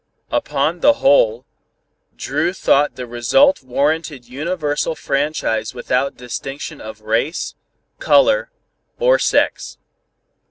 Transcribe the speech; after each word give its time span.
Upon 0.31 0.79
the 0.79 0.93
whole, 0.93 1.45
Dru 2.15 2.53
thought 2.53 2.95
the 2.95 3.05
result 3.05 3.61
warranted 3.61 4.27
universal 4.27 4.95
franchise 4.95 5.75
without 5.75 6.17
distinction 6.17 6.81
of 6.81 7.01
race, 7.01 7.53
color 7.99 8.51
or 8.97 9.19
sex. 9.19 9.77